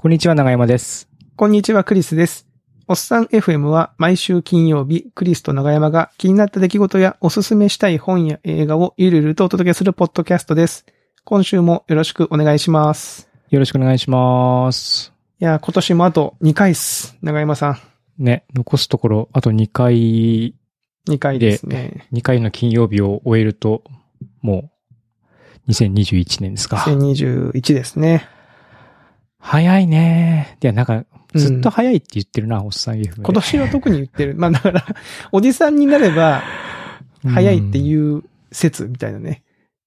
[0.00, 1.08] こんにちは、長山です。
[1.34, 2.46] こんにちは、クリスです。
[2.86, 10.86] おっさん FM は毎週金曜日、クリスと長山が気になった出来事やおすすめしたい本や映画をゆるゆるとお届けするポッドキャストです。
[11.24, 13.28] 今週もよろしくお願いします。
[13.50, 15.12] よろしくお願いします。
[15.40, 17.18] いや、今年もあと2回っす。
[17.20, 18.22] 長山さん。
[18.22, 20.54] ね、残すところ、あと2回、
[21.08, 22.06] 2回ですね。
[22.12, 23.82] 2回の金曜日を終えると、
[24.42, 24.70] も
[25.66, 26.76] う、2021年ですか。
[26.76, 28.28] 2021ですね。
[29.48, 30.58] 早いね。
[30.62, 33.20] いや、なんか、うんずっと早いって言ってるな、おっさん FM。
[33.22, 34.34] 今年は特に言ってる。
[34.38, 34.86] まあだから、
[35.30, 36.42] おじさんになれば
[37.22, 39.42] 早いってういう説みたいなね。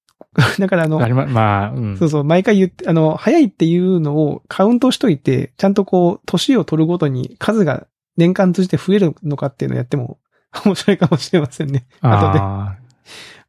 [0.59, 1.03] だからあのん。
[1.03, 1.97] あ、りま、まあ、うん。
[1.97, 10.19] そうそう、毎回言って、あの、早いっていうのをカウントしといて、ちゃんとこう、年を取るごとに数が年間通じて増えるのかっていうのをやっても
[10.63, 11.87] 面白いかもしれませんね。
[12.01, 12.39] 後で。
[12.39, 12.77] あ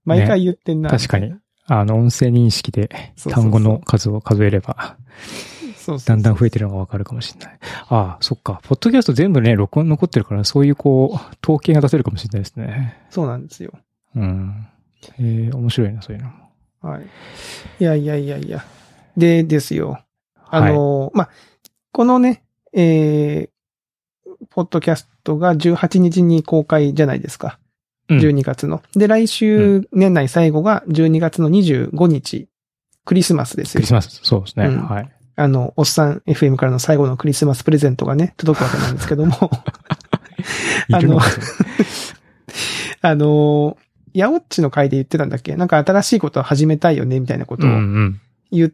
[0.07, 0.89] 毎回言ってんな。
[0.89, 1.35] あ、確かに。。
[1.67, 5.52] あの、音声認識でそうそうそう単語の数を数えれば、そうそう
[5.87, 7.59] だんだん増えてるのがわかるかもしれない。
[7.89, 8.61] ああ、そっか。
[8.65, 12.99] ポッドキャスト全部ね、録音残ってるから、そういうこう、統計が出せるかもしれないですね。
[13.11, 13.73] そうなんですよ。
[14.17, 14.67] うん。
[15.19, 16.35] えー、面白いな、そういうのも。
[16.83, 17.07] はい。
[17.81, 18.65] いやいやいやいや。
[19.17, 20.03] で、ですよ。
[20.49, 21.31] あの、まあ、
[21.93, 23.49] このね、えー、
[24.51, 27.59] ポッドキャストが18日に公開じゃないですか。
[28.09, 28.83] うん12月の。
[28.95, 32.49] で、来週、年内最後が12月の25日、
[33.05, 33.87] クリスマスですよクリ。
[33.87, 34.67] スマス、そうですね。
[34.67, 35.11] うんはい。
[35.37, 39.51] あの、おっさん FM からの最後のクリスマスプレゼントがね、届くわけなんですけども、
[40.89, 41.27] いるのか
[43.01, 43.77] あの、
[44.15, 45.57] ヤオッチの回で言ってたんだっけ？
[45.57, 48.21] なんか新しいことを始めたいよね、みたいなことうんをうん。
[48.51, 48.73] 言っ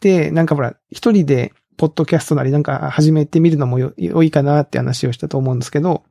[0.00, 6.02] て、なんかほら、一人で、ポッドキャストなりなんか始めてみるのもよ良いかなって話をしたと思うんですけど、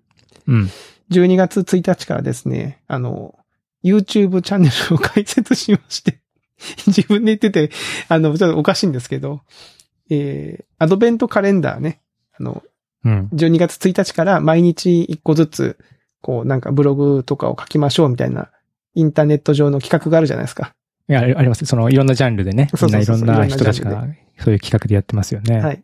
[0.47, 0.69] うん。
[1.11, 3.36] 12月1日からですね、あの、
[3.84, 6.22] YouTube チャンネルを開設しまして、
[6.88, 7.69] 自分で言ってて、
[8.08, 9.41] あの、ちょっとおかしいんですけど、
[10.10, 12.02] えー、アドベントカレンダーね、
[12.38, 12.64] あの、
[13.06, 13.30] うん。
[13.34, 15.78] 12月1日から毎日1個ずつ、
[16.22, 18.50] こうなんかブログとかを書きましょうみたいな、
[18.96, 20.74] インターネット上の企画があるじゃないですか。
[21.08, 21.66] いや、あります。
[21.66, 22.69] その、いろんなジャンルでね。
[22.75, 24.06] そうそうそうみんないろんな人たちが、
[24.38, 25.59] そういう企画でやってますよね。。
[25.59, 25.80] はいい。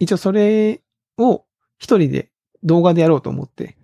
[0.00, 0.82] 一応それ
[1.18, 1.44] を
[1.78, 2.30] 一人で
[2.62, 3.76] 動画でやろうと思って、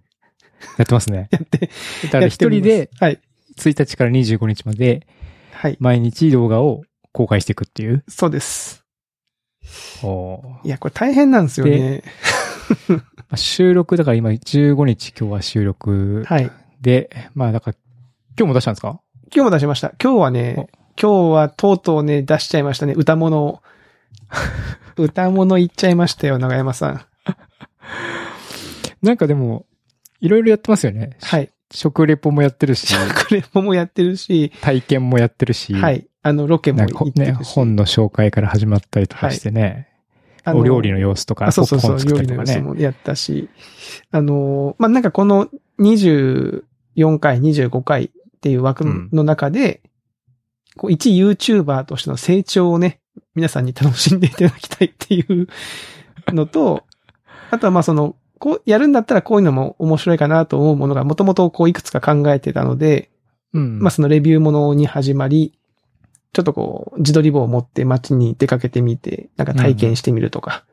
[0.79, 1.29] やってますね。
[1.33, 1.71] やって、
[2.05, 3.21] だから一人で、はい。
[3.57, 5.07] 1日から25日まで、
[5.53, 5.77] はい。
[5.81, 6.83] 毎日動画を
[7.13, 8.05] 公開していくっていう。
[8.09, 8.82] そうです。
[10.65, 12.03] いや、これ大変なんですよね。
[12.89, 13.03] ま
[13.33, 16.51] あ収録、だから今15日今日は収録はい。
[16.81, 17.77] で、まあだから、
[18.39, 19.01] 今日も出したんですか？
[19.35, 19.93] 今日も出しました。
[20.03, 20.69] 今日はね、
[21.01, 22.95] 今日はとうとうね、出しちゃいましたね。
[22.97, 23.63] 歌物を。
[24.97, 27.01] 歌物言っちゃいましたよ、長山さん。
[29.03, 29.65] なんかでも、
[30.21, 31.17] いろいろやってますよね。
[31.23, 31.51] はい。
[31.73, 36.07] 食レポもやってるし、食レポもやってるし、体験もやってるし、はい。
[36.23, 37.55] あの、ロケも行ってるし。
[37.55, 39.89] 本の紹介から始まったりとかしてね、
[40.45, 42.23] あのお料理の様子とか、あ、そうそうそう、ポップコー料。
[42.23, 43.49] 理の様子もやったし、
[44.11, 48.11] あのー、まあ、なんかこの24回、25回っ
[48.41, 49.83] ていう枠の中で、
[50.77, 53.01] こう、一 YouTuber としての成長をね、
[53.35, 55.49] 皆さんに楽しんでいただきたいっていう
[56.29, 56.85] のと、
[57.51, 63.11] あとはまあその、こう、やるんだったらこういうのも面白いかなと思うものがもともとこういくつか考えてたので、
[63.53, 63.79] うん。
[63.81, 65.59] まあそのレビューものに始まり、
[66.33, 70.65] ちょっとこう、自撮り棒を持って街に出かけてみて、なんか体験してみるとか、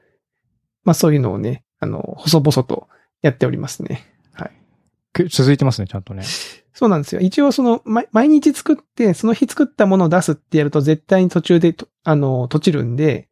[0.84, 2.88] まあそういうのをね、あの、細々と
[3.22, 4.08] やっておりますね。
[4.34, 4.52] はい。
[5.14, 6.24] く続いてますね、ちゃんとね。
[6.74, 7.20] そうなんですよ。
[7.20, 13.28] 一応その、ま、毎日作って、その日作ったものを出すってやると絶対に途中でと、あの、閉じるんで、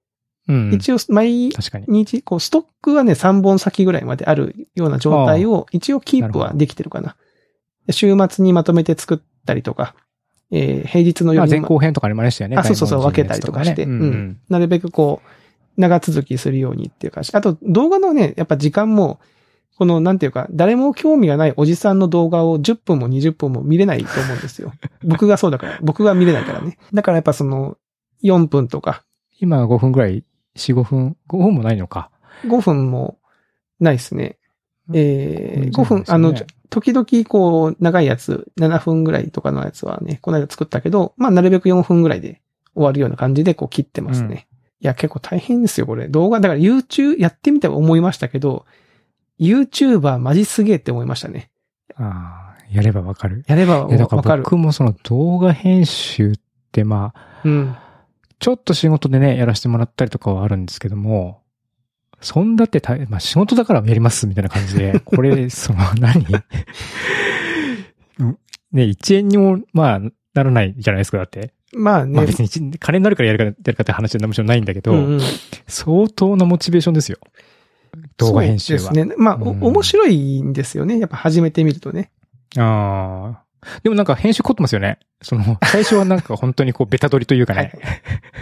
[0.50, 0.74] うん。
[0.74, 1.50] 一応毎。
[1.88, 7.16] 日、こう、ストックはね、3本先ぐらいまであるような状態を、一応キープはできてるかな。
[7.86, 9.96] で週末にまとめて作ったりとか、
[10.52, 12.58] えー平日のまあ前夜にま後編とかありましたよね。
[12.58, 15.28] あそうそうそう分けたりとかしてやつねうんなるべくこう、
[15.78, 17.32] 長続きするようにっていう感じ。
[17.34, 19.20] あと、動画のね、やっぱ時間も、
[19.78, 24.74] この、なんていうか、誰も興味がないおじさんの動画を10分も20分も見れないと思うんですよ。
[25.06, 25.80] 僕がそうだから。
[25.84, 26.80] 僕が見れないからね。
[26.94, 27.78] だからやっぱその、
[28.24, 29.04] 4分とか、
[29.40, 30.24] 今5分ぐらい、
[30.56, 32.10] 4、5分、5分もないのか。
[32.46, 33.20] 5分も
[33.80, 34.38] ないですね。
[34.94, 36.34] えー、5分、あの、
[36.70, 42.42] 時々こう、長いやつ、7分ぐらいとかのやつはね、この間作ったけど、まあ、なるべく4分ぐらいで
[42.74, 44.48] 終わるような感じでこう切ってますね。
[44.80, 46.08] いや、結構大変ですよ、これ。
[46.08, 48.66] 動画、だから YouTube、やってみて思いましたけど、
[49.40, 51.50] YouTuber マジすげえって思いましたね。
[51.96, 53.44] ああ、やればわかる。
[53.48, 54.44] やればわからる。
[54.44, 56.36] 僕もその動画編集っ
[56.72, 57.76] てまあ、うん。
[58.40, 61.42] ちょっと仕事でね、やらせてもらったりとかはあるんですけども、
[62.22, 66.26] そんだって大、まあ仕事だからやりますみたいな感じで、 これ、その何？
[68.20, 68.38] うん
[68.72, 70.00] ね、1円にも、まあ、
[70.34, 71.54] ならないじゃないですか、だって。
[71.74, 72.14] まあね。
[72.14, 75.20] まあ別に一金になるからやるかやるかって話はもちろんないんだけど、うんうん
[75.68, 77.18] 相当なモチベーションですよ。
[78.18, 78.80] 動画編集は。
[78.80, 79.16] そうですね。
[79.18, 80.98] まあ、おうん面白いんですよね。
[80.98, 82.12] やっぱ始めてみるとね。
[82.58, 83.48] ああ。
[83.84, 85.00] でもなんか編集凝ってますよね。
[85.22, 87.74] その、最初はなんか本当にこうベタ撮りというかね。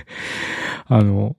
[0.87, 1.35] あの、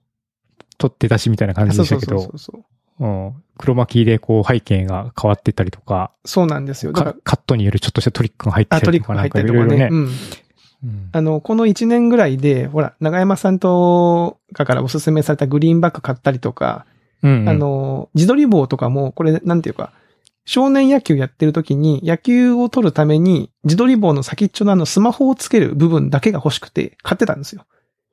[0.77, 2.63] 撮って出しみたいな感じでしたけど、そうそう。
[2.99, 6.93] うん黒巻きでこう背景が変わってったりとか、そうなんですよ。
[6.93, 9.77] だか、からカットによるちょっとしたトリックが入ってたりとかなんが入ったりとかね。。
[9.77, 9.97] ねうん。
[10.05, 16.85] うんあの、この1年ぐらいで、ほら、長山さんとかからおすすめされたグリーンバック買ったりとか、
[17.23, 19.91] うんうんあの、自撮り棒とかも、これ、なんていうか、
[20.45, 27.65] 少年野球やってる時に、野球を撮るために、自撮り棒の先っちょのあのスマホをつける部分だけが欲しくて、買ってたんですよ。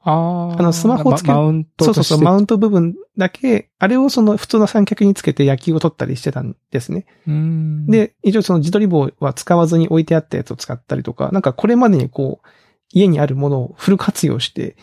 [0.07, 7.07] ああのスマホをつけるママウントそうそうそう、マウント部分だけ、あれをその普通の三脚につけて野球を撮ったりしてたんですね。
[7.27, 12.49] うんで、一応その自撮り棒は使わずに置いてあったやつを使ったりとか、なんかこれまでにこう、
[12.93, 14.77] 家にあるものをフル活用して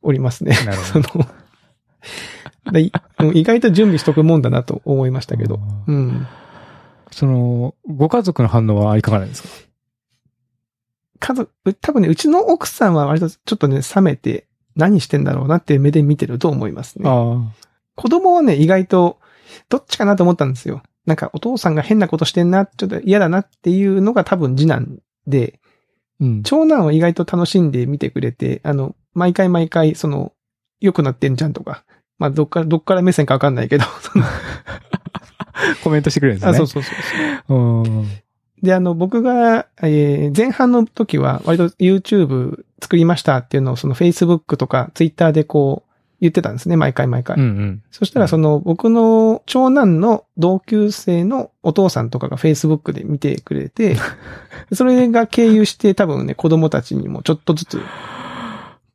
[0.00, 0.56] おりますね。
[0.64, 1.26] なるそほど。
[3.34, 5.58] 意外と準備しとくもんだなと思いましたけど。
[5.88, 6.26] うん。
[7.10, 9.48] その、ご家族の反応はいかがなんですか？
[11.18, 14.46] 家族、多分ね、うちの奥さんは割とちょっとね、冷めて
[14.76, 17.08] 何してんだろうなっていう目で見てると思いますね。
[17.08, 17.52] あ
[17.94, 19.18] 子供はね、意外と、
[19.68, 20.82] どっちかなと思ったんですよ。
[21.04, 25.60] なんかお父さんが変なことしてんな、ちょっと嫌だなっていうのが多分次男で、
[26.20, 26.42] うん。
[26.42, 30.32] 長男は意外と楽しんで見てくれて、あの、毎回毎回、その、
[30.80, 31.84] 良くなってんじゃんとか、
[32.18, 33.84] まあ、どっから、どっから目線かわかんないけど、
[35.82, 36.52] コメントしてくれるんですね。
[36.52, 36.94] あ、そうそうそう
[37.48, 38.04] そう。
[38.62, 38.66] うん。
[38.66, 45.92] で、あの、僕が、えー前半の時は、割と YouTube 作りましたっていうのを、その Facebook とか Twitter でこう、
[46.22, 47.36] 言ってたんですね、毎回毎回。
[47.36, 47.82] うんうん。
[47.90, 53.96] そしたら、その、僕の長男の同級生のお父さんとかが Facebook で見てくれて、
[54.72, 57.80] それが経由して多分ね、子供たちにもちょっとずつ、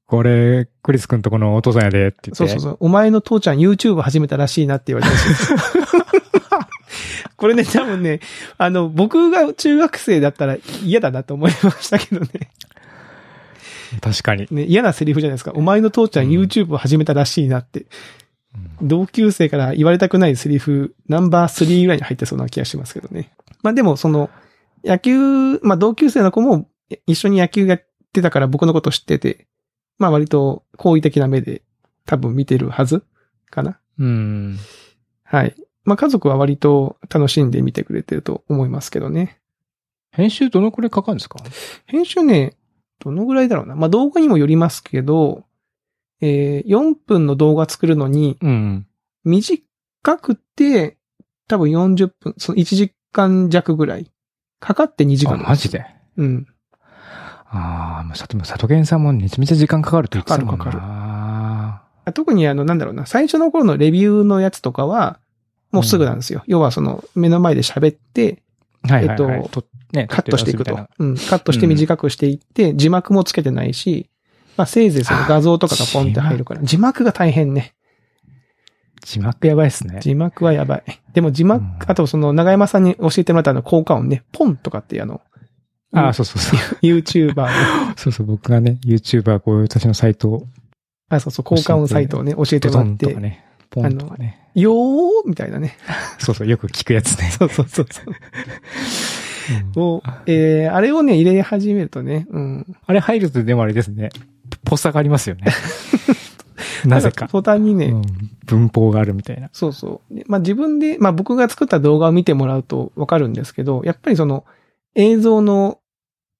[0.05, 2.35] これ、クリス君とこのお父さんやでって言って。
[2.35, 5.53] そうそうそう、お前の父ちゃん YouTube 始めたらしいなって言われたらしいです。
[7.37, 8.19] これね、多分ね、
[8.57, 12.49] あの、僕が中学生だったら嫌だなと思いましたけどね。
[14.01, 14.47] 確かに。
[14.51, 15.51] ね、嫌なセリフじゃないですか。
[15.53, 17.81] お前の父ちゃんうん YouTube を始めたらしいなって。
[17.81, 17.87] うん
[18.81, 23.31] 同級生から言われたくないセリフ、ナンバー3ぐらいに入ってそうな気がしますけどね。
[23.61, 24.31] まあでも、その、
[24.83, 26.67] 野球、まあ同級生の子も
[27.05, 27.83] 一緒に野球やっ
[28.13, 29.47] てたから僕のこと知ってて、
[29.99, 31.61] まあ割と好意的な目で
[32.05, 33.03] 多分見てるはず
[33.49, 33.79] かな。
[33.99, 34.57] うん。
[35.23, 35.55] はい。
[35.87, 39.39] まあ家族は割と楽しんで見てくれてると思いますけどね。
[40.11, 41.39] 編集どのくらいかかるんですか？
[41.85, 42.53] 編集ね、
[42.99, 43.75] どのぐらいだろうな。
[43.75, 45.45] まあ動画にもよりますけど、
[46.21, 48.85] えー、4分の動画作るのに、うん。
[49.23, 49.61] 短
[50.21, 50.97] くて、
[51.47, 54.11] 多分40分、その1時間弱ぐらい。
[54.59, 55.37] かかって2時あ、間。
[55.43, 55.85] マジで？
[56.17, 56.47] うん。
[57.49, 60.65] ああ、もう里、里健さんもめちゃめちゃ時間かかると言ってたもんな。
[60.65, 65.19] かかるか特にあの、なんだろうな、最初の頃のレビューのやつとかは、
[65.71, 66.43] もうすぐなんですよ。
[66.47, 68.43] 要はその、目の前で喋って。
[68.89, 70.87] えっととね、カットしていくと。
[70.99, 71.15] うん。
[71.15, 74.09] カットして短くしていって、字幕もつけてないし、
[74.55, 76.61] まあせいぜいその画像とかがポンって入るから。
[76.61, 77.73] 字幕が大変ね。
[79.03, 79.99] 字幕やばいっすね。
[80.01, 80.83] 字幕はやばい。
[81.13, 85.21] でも字幕、うんあとその長山さんに教えてもらったあの効果音ね、ポンとかってあの、
[85.93, 86.59] ああ、そうそうそう。
[86.83, 90.47] YouTuber の、そうそう、僕がね、YouTuber こういう私のサイトを、
[91.09, 94.46] あ、そうそう、効果音サイトをね、教えてもらって、ンとかね、ポンとかね。
[94.61, 95.77] よーみたいなね。
[96.19, 97.29] そうそう、よく聞くやつね。
[97.37, 98.05] そうそうそうそう。
[98.09, 102.77] うんを、えー、あれをね、入れ始めるとね、うん。
[102.85, 104.09] あれ入るとでもあれですね。
[104.65, 105.45] ポスターがありますよね。
[106.85, 107.27] なぜか。
[107.27, 108.03] 途端にね、うん
[108.47, 109.49] 文法があるみたいな。
[109.51, 110.15] そうそう。
[110.15, 114.45] でまあ自分で、まあ僕が作った動画を見てもらうとわかるんですけど、やっぱりその
[114.95, 115.79] 映像の、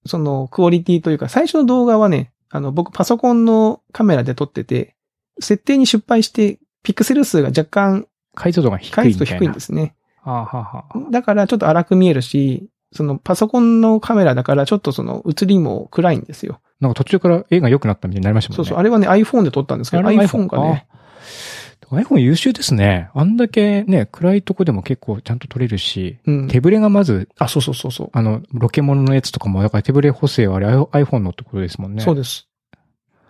[0.06, 4.94] そのクオリティというか、最初の動画はね、あの僕パソコンのカメラで撮ってて、
[5.38, 9.40] 設定に失敗して、ピクセル数が若干解像度が低い回数とみたいな。
[9.40, 9.94] 低いんですね。
[10.22, 16.60] ああはあはあだからちょっと荒く見えるし、そのパソコンのカメラだからちょっとその映りも暗いんですよ。
[16.80, 18.56] なんか途中から絵が良くなったみたいになりましたもんね。
[18.58, 18.78] そうそう。
[18.78, 20.98] あれはね iPhone で撮ったんですけど、iPhone がね、あ
[21.90, 23.08] iPhone 優秀ですね。
[23.14, 26.48] あんだけね、暗いとこでも結構ちゃんと撮れるし、うん。
[26.48, 28.10] 手ぶれがまず、あ、そうそうそうそう。
[28.12, 32.02] あの、ロケモノのやつとかも、だから手ぶれ補正はあれ iPhone のってことですもんね。
[32.02, 32.47] そうです。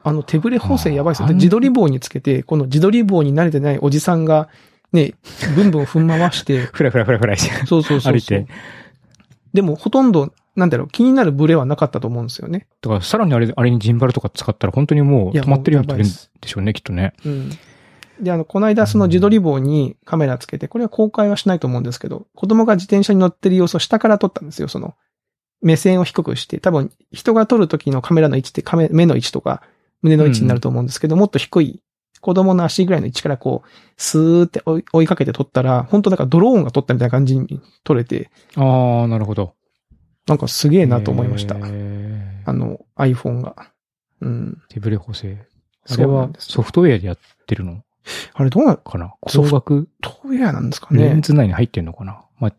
[0.05, 1.29] あの手ぶれ補正やばいですよ。
[1.35, 4.49] 自撮り棒につけて、この自撮り棒に慣れてないおじさんが、
[4.93, 5.15] ね、
[5.55, 7.67] ブンブン踏ん回して、ふらふらふらふらして。
[7.67, 8.13] そうそうそう。
[8.13, 8.47] 歩いて。
[9.53, 12.67] でもほとんど、なんだろう、気になるブレはなかったと思うんですよね。
[12.81, 17.13] だからさらにあれ、あれにジンバルとか使ったら本当にもう止まってるように撮れるんでしょうね、きっとね。
[17.25, 17.51] うん。
[18.21, 24.95] で、あの、この間その自撮り棒にカメラつけて、これは公開はしないと思うんですけど、子供が自転車に乗ってる様子を下から撮ったんですよ、その、
[25.61, 29.63] 目線を低くして、多分人が撮る時のカメラの位置ってカメ目の位置とか
[30.03, 31.83] 胸の位置になると思うんですけど、もっと低い
[32.21, 34.63] 子供の足ぐらいの位置からこう、スーって
[34.93, 39.55] 追いかけて撮ったら、本当なんかドローンが撮ったみたいな感じに撮れて、ああ、なるほど。
[40.27, 41.55] なんかすげえなと思いました。
[41.55, 43.73] あの iPhone が。
[44.21, 44.63] うん。
[44.69, 45.39] 手ブレ補正。
[45.89, 47.83] あそれはソフトウェアでやってるの？
[48.35, 49.15] あれどうな、かな？
[49.29, 51.21] ソフ光学トウェアなんですかレンね。
[51.23, 52.25] ズ内に入ってんのかな？
[52.39, 52.55] まあ、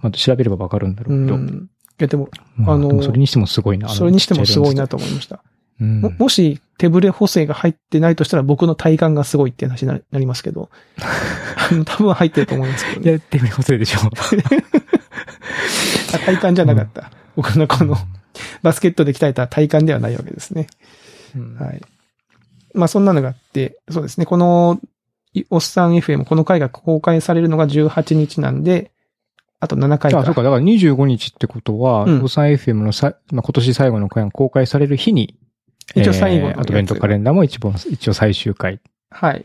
[0.00, 1.36] まあ、調べればわかるんだろううけど。
[1.36, 1.48] ん。
[1.48, 1.68] い
[1.98, 3.88] やでも、まあ、あのそれにしてもすごいな。
[3.90, 5.42] それにしてもすごいなと思いました。
[5.80, 10.70] うんももし手ブレ補正が入ってないとしたら僕の体感がすごいって話にななりますけど、
[11.84, 13.10] 多分入ってると思いますけどね。
[13.10, 13.98] いや、手ブレ補正でしょ。
[16.14, 17.10] あ体感じゃなかった。
[17.36, 17.98] 僕のこの
[18.62, 20.68] バスケットで鍛えた体感ではないわけですね。
[21.36, 21.82] うんはい。
[22.72, 24.24] まあそんなのがあって、そうですね。
[24.24, 24.80] この、
[25.34, 28.90] いおっさん FM、この回が公開されるのが18日なんで、
[29.60, 30.20] あと7回か。
[30.20, 30.42] あ、そうか。
[30.42, 35.36] だから25日ってことは、うんおさん FM のさ、まあ、今年最後の回が公開される日に、
[35.94, 38.80] 一応最後のやつアドベントカレンダーも一番、一応最終回、
[39.10, 39.44] はい。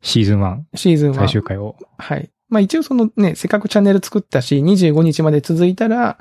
[0.00, 1.16] シーズン1、シーズンは。
[1.16, 1.76] 最終回を。
[1.98, 2.30] はい。
[2.48, 6.18] まあ一応そのね、せっかくチャンネル作ったし、25日まで続いたら、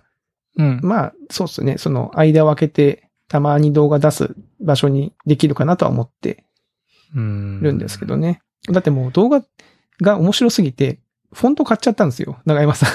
[0.58, 0.80] うん。
[0.84, 1.78] まあ、そうですね。
[1.78, 6.44] その間を空けて、たまに動画出す場所にできるかなとは思って
[7.16, 8.42] うんるんですけどね。
[8.70, 9.44] だってもう動画
[10.01, 11.00] が面白すぎて、
[11.32, 12.42] フォント買っちゃったんですよ。
[12.46, 12.90] 長山さん。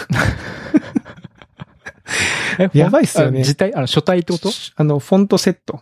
[2.63, 4.51] えやばいっすよねあ自体、あの、書体ってこと？
[4.77, 5.81] あの、フォントセット。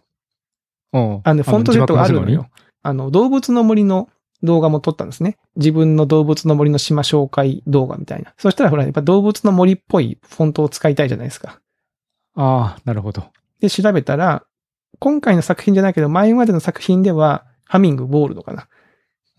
[0.94, 1.20] うん。
[1.24, 2.48] あの、フォントセットがあるのよ。
[2.82, 4.08] あの、動物の森の
[4.42, 5.36] 動画も撮ったんですね。
[5.56, 8.32] 自分の動物の森の島紹介動画みたいな。
[8.38, 11.60] そしたらほら、やっぱ動物の森っぽいフォントを使いたいじゃないですか。
[12.36, 13.24] ああ、なるほど。
[13.60, 14.44] で、調べたら、
[15.00, 18.68] 今回の作品じゃないけど、前までの作品では、ハミングボールドかな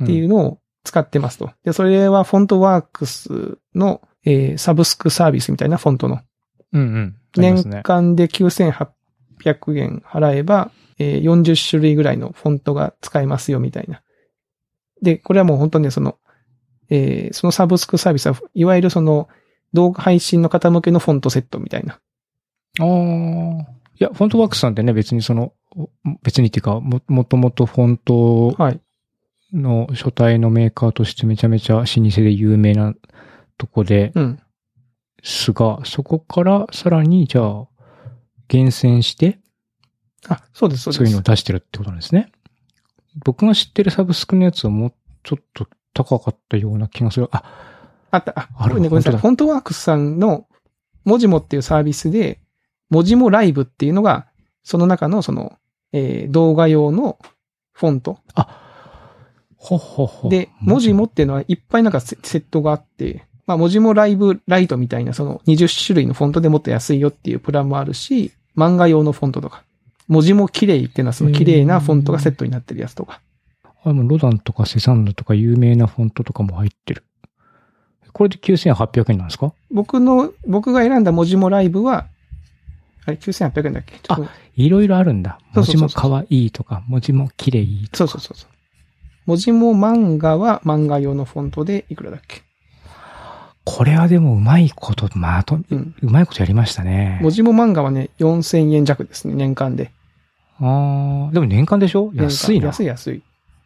[0.04, 1.52] っていうのを使ってますと。
[1.64, 6.20] で、それはフォントワークスの、えーサブスクサービスみたいなフォントの。
[6.74, 7.16] うんうん。
[7.38, 7.84] ありま年。
[7.84, 8.88] 間で9800
[9.78, 14.02] 円払えば、えー40種類ぐらいのフォントが使えますよみたいな。
[15.02, 16.18] で、これはもう本当にその、
[16.90, 19.28] えーそのサブスクサービスは、いわゆるその、
[19.74, 22.00] 動画配信の方向けのフォントセットみたいな。
[22.80, 22.86] ああ。
[23.98, 25.54] いや、フォントワークスさんってね、別にその、
[26.24, 28.80] 別にっていうか、も、もともとフォントはい。
[29.54, 32.94] の書体のメーカーとしてめちゃめちゃ老舗で有名な
[33.58, 34.40] とこでうん。
[35.24, 37.68] すが、そこからさらに、じゃあ、
[38.48, 39.40] 厳選して、
[40.30, 40.98] あ、そうです、そうです。
[40.98, 42.32] そういうのを出してるってことなんですね。
[43.24, 47.28] 僕が知ってるサブスクのやつはもうちょっと高かったような気がする。
[47.32, 47.44] あ、
[48.12, 49.20] あった、あ、あるねごめんなさい。
[49.20, 50.48] フォントワークスさんの、
[51.06, 52.40] 文字もっていうサービスで、
[52.90, 54.28] 文字もライブっていうのが、
[54.64, 55.58] その中のその、
[55.94, 57.18] えー動画用の
[57.72, 58.20] フォント。
[59.58, 60.30] ほほほ。
[60.30, 69.64] で、文字もっていうのはいっぱいなんかセセットがあって、まあ文字もライブライトみたいなその20種類のフォントでもっと安いよっていうプランもあるし、漫画用のフォントとか。
[70.08, 73.22] 文字も綺麗っていうのはその綺麗なフォントがセットになってるやつとか。
[73.84, 77.04] あもうロダンとかセサンドとか有名なフォントとかも入ってる。
[78.14, 79.54] これで9800円なんですか？
[79.72, 82.08] 僕の、僕が選んだ文字もライブは、
[83.06, 83.98] あれ9800円だっけ？
[84.02, 85.40] ちょっといろいろあるんだ。
[85.54, 87.98] 文字も可愛いとか、文字も綺麗とか。
[87.98, 88.50] そうそうそうそう。
[89.26, 92.42] 文字も漫画は漫画用のフォントでいくらだっけ？
[93.66, 95.96] これはでもうまいこと、まあ、と、うん。
[96.02, 97.20] うまいことやりましたね。
[97.22, 99.92] 文字も漫画はね、4000円弱ですね、年間で。
[100.62, 102.12] ああ、でも年間でしょ？
[102.16, 102.68] 安いな。
[102.68, 103.22] 安い安い。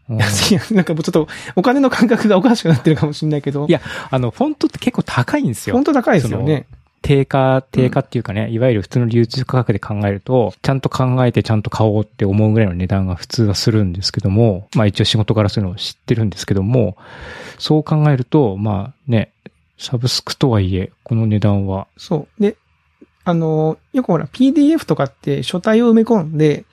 [0.10, 0.74] うん安い安い。
[0.76, 3.68] なんかもうちょっと、お金の感覚がおかしくなってるかもしれないけど。
[3.68, 3.80] いや
[4.10, 5.76] あの、フォントって結構高いんですよ。
[5.76, 6.66] 本当高いですよね。
[7.02, 16.98] 定価、定価っていうかね、いわゆる普通の流通価格で考えると、ちゃんと考えてちゃんと買おうって思うぐらいの値段が普通はするんですけども、まあ一応仕事からそういうのを知ってるんですけども、
[17.58, 19.32] そう考えると、まあね、
[19.78, 22.42] サブスクとはいえ、この値段は、そう。
[22.44, 22.58] で、
[23.24, 26.66] あの、よくほら、PDF とかって書体を埋め込んで、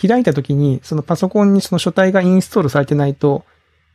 [0.00, 3.44] 開いた時に、そのパソコンにその書体がインストールされてないと、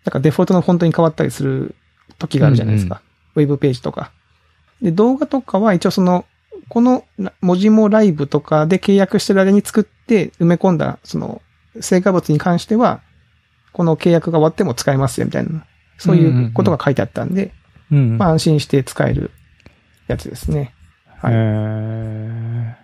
[0.04, 1.76] なんかデフォルトのフォントに変わったりする
[2.18, 3.02] 時があるじゃないですか。
[3.36, 4.12] ウェブページとか。
[4.82, 6.26] で、動画とかは一応その、
[6.70, 7.06] この
[7.42, 11.42] 文字もライブとかで契約してる間に作って埋め込んだ、その、
[11.80, 13.02] 成果物に関しては、
[13.72, 15.66] この契約が終わっても使えますよみたいな、
[15.98, 17.54] そういうことが書いてあったんで、
[17.92, 18.18] うん。
[18.18, 19.32] まあ安心して使える
[20.08, 20.74] やつですね。
[21.20, 22.81] はいえ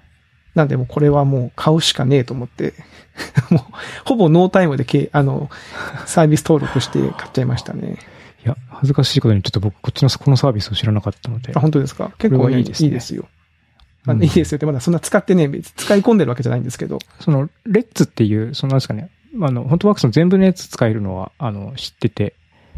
[0.58, 2.74] なんでもうこれはもう買うしかねえと思って、
[3.52, 3.62] もう
[4.06, 5.52] ほぼノータイムでけあの、
[6.08, 7.98] サービス登録して買っちゃいましたね。
[8.42, 11.60] ーいや、恥ずかしいことにちょっと僕、こっちのこのサービスを知らなかったのであ、。
[11.60, 12.12] 本当ですか？
[12.18, 13.28] 結構いいいいですす,、いいですよ。
[14.08, 16.98] あうんいいですよってまだそんな使ってね、使い込んでるわけじゃないんですけど。
[17.20, 19.12] その、レッツっていう、そのなんですかね、
[19.42, 22.34] あの、本当ワークスの全部のやつ使えるのは、あの、知ってて、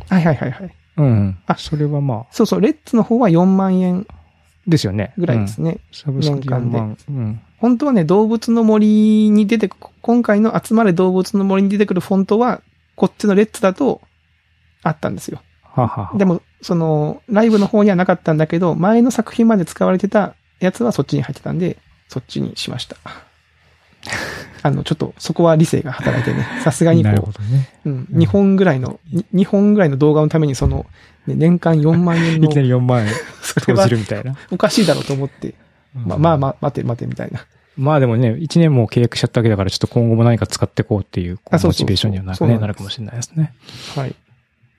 [0.09, 0.75] はいはいはいはい。
[0.97, 1.37] うん。
[1.45, 4.05] あそれはまあ、そうそう、レッツの方は4万円
[4.67, 5.13] ですよね。
[5.17, 5.71] ぐらいですね。
[5.71, 6.97] うんサブスクで4年間で万。
[7.09, 7.41] うん。
[7.59, 12.61] 本当はね、動物の森に出てく、今回の集まれ動物の森に出てくるフォントは、
[12.95, 14.01] こっちのレッツだと、
[14.81, 15.41] あったんですよ。
[15.63, 22.95] はははでも、その、ライブの方にはなかったんだけど、前の作品まで使われてたやつはそっちに入ってたんで、そっちにしました。
[24.63, 27.69] あの、ちょっと、そこは理性が働いてね、さすがにこほどね。
[27.85, 28.99] う、うん、2本ぐらいの、
[29.33, 30.85] 2本ぐらいの動画のためにその、
[31.27, 33.13] ね年間4万円の いき、なり4万円
[33.65, 34.35] 投じるみたいな。
[34.51, 35.55] おかしいだろうと思って、
[35.93, 37.45] まあまあまあ、待て待てみたいな。
[37.77, 43.53] まあでもね、1年も契約しちゃったわけだから、ちょっと今後も何か使っていこうっていう、モチベーションにはなる,、なるかもしれないですね。
[43.95, 44.15] はい。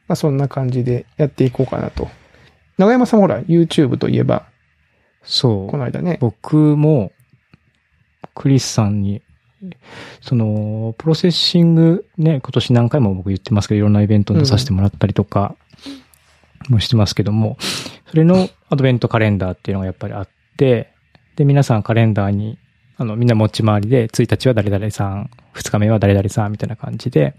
[0.06, 2.08] まあそんな感じでやっていこうかなと。
[2.76, 4.46] 長山さんほら、YouTube といえば、
[5.22, 5.70] そう。
[5.70, 6.18] この間ね。
[6.20, 7.12] 僕も、
[8.34, 9.22] クリスさんに、
[10.20, 15.56] その、プロセッシングね、今年何回も僕言ってますけど、いろんなイベントに出させてもらったりとか、
[16.68, 17.56] もしてますけども、
[18.08, 20.89] それのアドベントカレンダーっていうのがやっぱりあって、
[21.40, 22.59] で、皆さんカレンダーに、
[22.99, 27.35] あの、みんな持ち回りで、1日は誰々さん、2日目は誰々さん、みたいな感じで、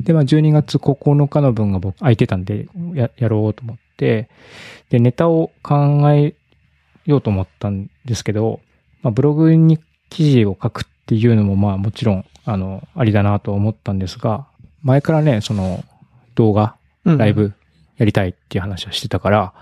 [0.00, 4.28] で、まあ、12月9日の分が僕空いてたんで、や、やろうと思って、
[4.90, 6.34] で、ネタを考え
[7.06, 8.60] ようと思ったんですけど、
[9.00, 9.78] まあ、ブログに
[10.10, 14.46] 記事を書くっていうのも、まあ、もちろん、あの、ありだなと思ったんですが、
[14.82, 15.86] 前からね、その、
[16.34, 16.76] 動画、
[17.06, 17.32] うんライ。
[17.32, 17.54] ブ
[17.96, 19.54] やりたいっていう話をしてたから、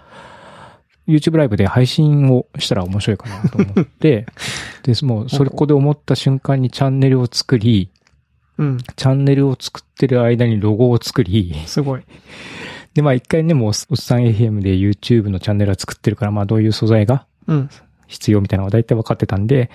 [1.07, 4.27] YouTube ライブで配信をしたら面白いかなと思って、
[4.83, 7.91] で、もう、それこで思った瞬間にチャンネルを作り、
[8.59, 8.79] うん。
[8.97, 12.03] チャンネルを作ってる間にロゴを作り、すごい。
[12.95, 17.71] で、まあ一回ね、もう、おっさん FM で YouTube のチャンネルは作ってるから、まあどういう素材がうん。
[18.07, 19.71] 必要みたいなのが大体分かってたんで、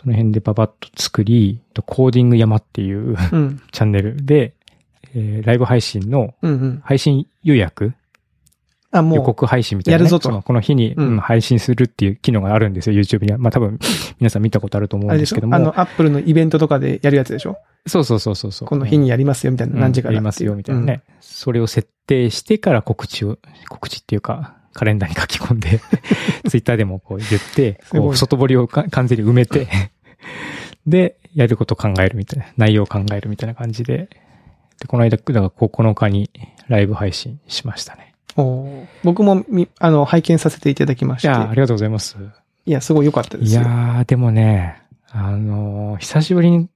[0.00, 3.62] その辺でババッと作り、とコーディング山っていううん。
[3.72, 4.54] チャンネルで、
[5.14, 6.34] えーライブ配信の。
[6.82, 7.94] 配信予約
[8.92, 10.02] あ、予も告配信みたいな、ね。
[10.02, 13.38] やるぞとこの日に、うんうん配信するっていう機能があるんですよ、YouTube には。
[13.38, 13.78] まあ多分、
[14.18, 15.54] 皆さん見たことあると思う、んですけども。
[15.54, 17.58] あの、アップルのイベントとかでやるやつでしょ？
[17.86, 18.68] そうそうそうそうそう。
[18.68, 19.78] この日にやりますよ、みたいな。
[19.80, 21.02] 何時からやりますよ、みたいなね。
[21.20, 25.80] それを設定してから告知を、告知っていうか、カレンダーに書き込んで、
[26.48, 29.68] ツイッターでもこう言って、こう外堀をか完全に埋めて、
[30.86, 34.08] で、やることを考えるみたいな、内容を考えるみたいな感じで、
[34.80, 36.30] で、この間、だから9日に
[36.68, 38.09] ライブ配信しましたね。
[39.04, 41.28] 僕もみ、あの、拝見させていただきまして。
[41.28, 42.16] いやー、ありがとうございます。
[42.66, 43.62] いや、すごい良かったでいすよ。
[43.62, 46.68] やー、でもね、あのー久しぶりに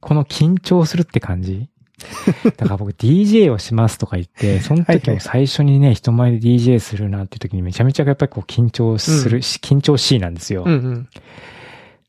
[0.00, 1.68] この緊張するって感じ
[2.56, 10.64] だから僕 DJ をしますとか言って、その時も最初にね、人前で DJ するなんていう時にめちゃめちゃやっぱりこう緊張するし、緊張しいなんですよ。
[10.66, 11.08] うんうん。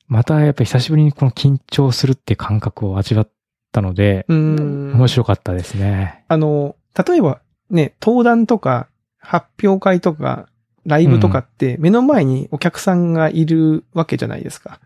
[0.07, 3.29] またやっぱり久しぶりにこの緊張するっていう感覚を味わっ
[3.71, 4.25] たので。
[4.29, 6.23] 面白かったですね。
[6.27, 6.75] あの、
[7.07, 8.87] 例えばね、登壇とか、
[9.21, 10.49] 発表会とか、
[10.85, 14.79] ライブとかって、目の前にお客さんがいるわけじゃないですか。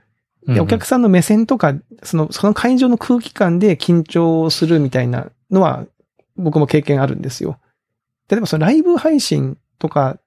[0.46, 5.86] で、お客さんの目線とか、その、その会場の空気感で緊張するみたいなのは、
[6.36, 7.58] 僕も経験あるんですよ。
[8.30, 10.22] 例えばそのライブ配信とかっ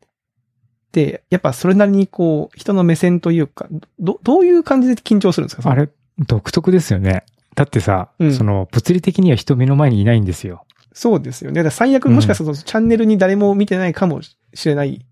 [0.91, 3.69] て、やっぱそれなりにこう、人の目線というか、
[4.01, 5.71] ど、どういう感じで緊張するんですか？
[5.71, 7.25] あれ、独特ですよね。
[7.55, 10.65] だってさ、うんその物理的には人目の前にいないんですよ。
[10.99, 11.63] そうですよね。
[11.63, 15.07] だ最悪もしかするとチャンネルに誰も見てないかもしれない。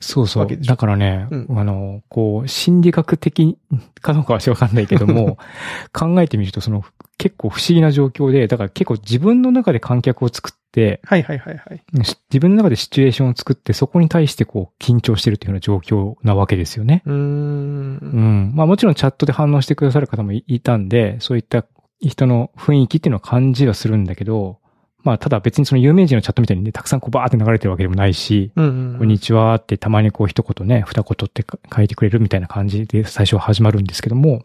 [0.00, 0.46] そうそう。
[0.48, 3.56] だからね、うんあの、こう、心理学的
[4.02, 5.38] かどうかはわかんないけども、
[5.94, 6.82] 考えてみると、その、
[7.16, 12.04] 結構不思議な状況で、だから結構自分の中で観客を作って、はいはいはいはい。
[12.04, 17.02] し自分の中でシチュエーションを作って、そこに対してこう、緊張してるっていうような状況なわけですよね。
[17.06, 17.12] うー。
[17.12, 18.52] うんん。
[18.56, 21.66] まあもちろんチャットで反応してくださる方もいいたんで、そういった
[22.00, 24.59] 人の雰囲気っていうのは感じはするんだけど、
[25.02, 28.98] まあただ別にその有名人のチャットみたいにね、たくさんこうバーって流れてるわけでもないし、うんうん。
[28.98, 34.44] こんにちはってたまにこう一言ね、二言って書いてくれるみたいな感じで最初は始まるんですけども、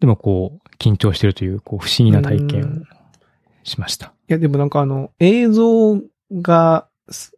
[0.00, 2.84] でもこう、緊張してるという、こう、不思議な体験
[3.62, 4.12] をしました。
[4.28, 6.00] いや、でもなんかあの、映像
[6.32, 6.86] が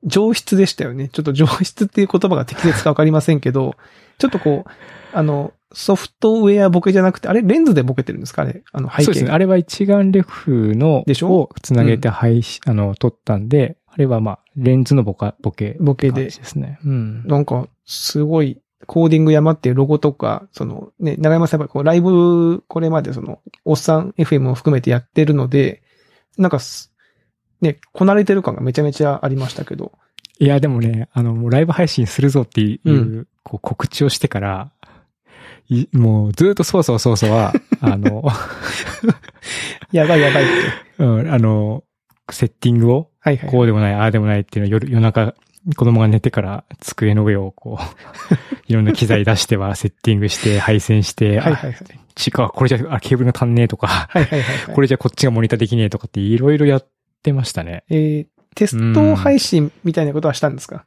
[0.04, 1.08] 上質でしたよね。
[1.08, 3.76] ちょっと上質っていう言葉が適切かわかりませんけど、
[4.18, 4.70] ちょっとこう、
[5.12, 9.30] あの、ソフトウェアボケじゃなくて、あれレンズでボケてるんですかねあの背景そうですね。
[9.30, 11.28] あれは一眼レフの、でしょ？
[11.30, 15.76] をつなげて配信、あの、撮ったんで、あれはまあ、レンズのボカ、ボケ。
[15.80, 16.78] ボケでですね。
[16.84, 17.26] うん。
[17.26, 25.82] なんか、すごい、コーディング山っていうロゴとか、そのね、長山さんやっぱこうライブ、これまでその、おっさん FM を含めてやってるので、
[26.38, 26.92] なんかす、
[27.60, 29.92] ね、こなれてる感がめちゃめちゃありましたけど。
[30.38, 34.77] いや、でもね、あの、もうライブ配信するぞっていう、うこう告知をしてから、い
[35.92, 38.24] もうずっとそうそうそうそうは、 あの、
[39.92, 40.52] やばいやばいって。
[41.04, 41.84] うん、あの、
[42.30, 43.50] セッティングを、はいはい。
[43.50, 45.34] こうでもない、ああでもないっていうのを夜、夜中
[45.76, 48.34] 子供が寝てから机の上をこう、
[48.68, 51.72] いろんな機材出してはセッティングして、配線して、はいはいはい。
[51.74, 54.74] 違う、これじゃ、あ、ケーブルが足んねえとか、はいはいはいはい。
[54.74, 56.88] これじゃこっちがモニターできねえとかっていろいろやっ
[57.22, 57.84] てましたね。
[57.90, 60.86] えー、テスト配信みたいなことはしたんですか？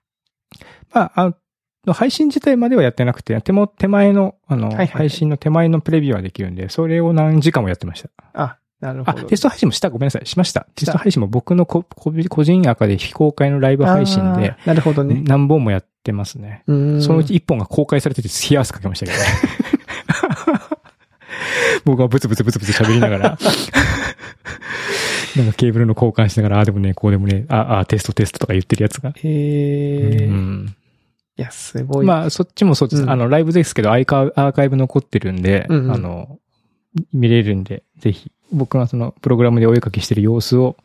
[0.93, 1.35] まあ、あ
[1.87, 8.09] 配信自体まではやってなくて、手も、手前の、あの、はいはい配信の手前のプレビューはできるんで、それを何時間もやってました。
[8.33, 9.23] あ、なるほあ、ど。
[9.27, 10.67] テスト配信もした、ごめんなさい、しました。
[10.75, 15.23] テスト配信も僕のここ個人アカで非公開のライブ配信で、なるほどね。
[15.25, 16.63] 何本もやってますね。
[16.67, 19.23] そのうち一本が公開されてて、冷や汗かけましたけどね。
[21.85, 23.37] 僕はブツブツブツブツ喋りながら、
[25.35, 29.13] なんかケーブルの交換しながら、ああでもね、こうでもね、ああ、テストテストとか言ってるやつが。
[29.23, 30.75] えーうん
[31.37, 32.05] いや、すごい。
[32.05, 33.03] まあ、そっちもそうです。
[33.03, 36.39] うんあの、ライブですけど、アイカアーカイブ残ってるんで、うんうんあの、
[37.13, 40.77] 見れるんで、ぜひ、僕がその、プログラムでお絵かきしてる様子を、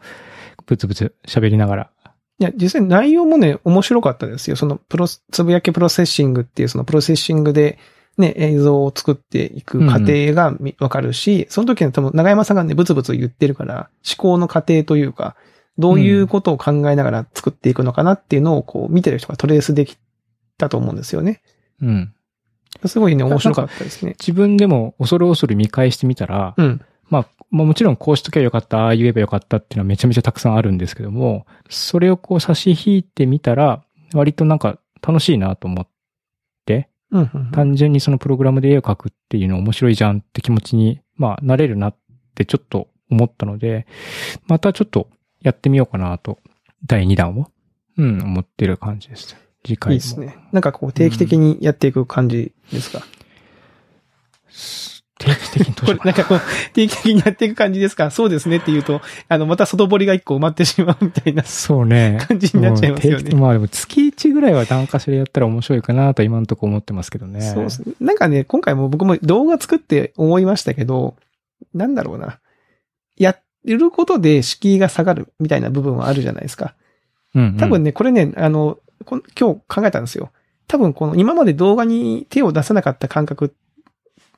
[0.67, 1.91] ブツブツ喋りながら。
[2.39, 4.57] いや、実際内容もね、面白かったですよ。
[4.57, 7.79] その、プロス、つぶやきプロセッシングっていう、そのプロセッシングで、
[8.19, 15.37] ね、映像を作っていく過程がみわかるし、その時に多分、長山さんがね、ブツブツ言ってるから、思考の過程というか、
[15.79, 19.99] どういうことを考えながら作っていくのかなっていうのを、こう、見てる人がトレースでき
[20.57, 21.42] たと思うんですよね。
[21.83, 22.14] うん。
[22.85, 24.14] すごいね、面白かったですね。
[24.19, 26.81] 自分でも恐る恐る見返してみたら、うん。
[27.09, 35.88] まあ、まあもちろんこうしときゃよかった、ああ言えばよかったっていうのはめちゃめちゃたくさんあるんですけども、それをこう差し引いてみたら、割となんか楽しいなと思っ
[36.64, 37.51] て、うんうんうん。
[37.53, 41.97] 単純にそのプログラムで絵を描くっていうの面白いじゃんって気持ちに、まあ、なれるなっ
[42.35, 43.87] てちょっと思ったので、
[44.47, 45.09] またちょっと
[45.40, 46.38] やってみようかなと、
[46.85, 47.51] 第2弾を、
[47.97, 49.37] うん、思ってる感じです。
[49.67, 49.95] 次回も。
[49.95, 50.37] いいですね。
[50.53, 53.03] なんかこう、定期的にやっていく感じですか？
[55.19, 56.41] 定期的にどうこれ、なんかこう、
[56.75, 58.11] 定期的にやっていく感じですか？
[58.11, 62.19] そうですねって言うと、あの、また外堀が一個埋まってしまうみたいなそうね。
[62.29, 63.35] 感じになっちゃいますよね。
[63.35, 67.41] まあでも月1ぐらいは何かしらやったら面白いかなと今のところ思ってますけどね。
[67.41, 67.95] そうですね。
[67.99, 71.17] なんかね、今回も僕も動画作って思いましたけど、
[71.73, 72.39] なんだろうな。
[73.17, 76.75] やることで敷居が下がるみたいな部分はあるじゃないですか。
[77.35, 77.57] うん、うん。
[77.57, 80.31] 多分ね、これね、あの、今日考えたんですよ。
[80.69, 83.55] 多分この今まで動画に手を出さなかった感覚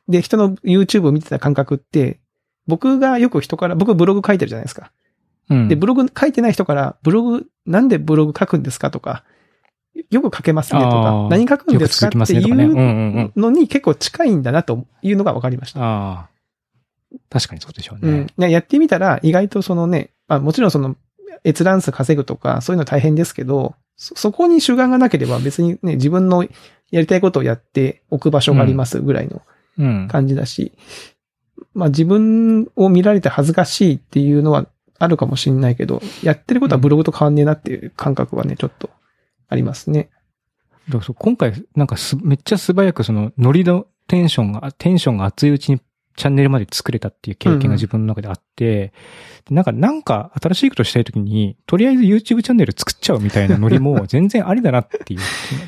[0.09, 2.19] で、人の YouTube を見てた感覚って、
[2.67, 4.91] 僕がよく人から、僕ブログ書いてるじゃないですか。
[5.51, 9.25] うん、で、ブログ書いてない人から、ブログ、なんでブログ書くんですかとか、
[10.11, 12.51] よく書けますねとあかー、何書くんですかってい。
[12.51, 13.33] う。
[13.37, 16.29] のに結構近いんだなというのが分かりました。
[17.31, 18.13] 確かにそうでしょうね。
[18.13, 18.27] うん。
[18.37, 20.97] ねやってみたら、意外とそのね、あもちろんその、
[21.45, 26.45] 閲覧数稼ぐとか、そういうの大変ですけど、そ、そこに主眼がなければ別にね、自分の
[26.91, 29.43] やりたいことをやっておく場所がありますぐらいの
[29.79, 30.09] うん。
[30.09, 30.73] 感じだし、
[31.73, 34.67] まあ自分を見られて恥ずかしいっていうのは
[34.99, 38.91] あるかもしれないけど、やってることはブログと変わんねえなっていう感覚はね、ちょっと
[39.49, 40.11] ありますね。
[40.89, 45.81] だからそう今回、なんかす、めっちゃ素早くその、ノリのテンションが、テンションが熱いうちに
[46.19, 48.93] チャンネルまで作れたっていう経験が自分の中であって、
[49.49, 55.21] でなんか、なんか新しいことしたいときに、とりあえず YouTube チャンネル作っちゃうみたいなノリも 全然ありだなっていう。
[55.21, 55.23] っ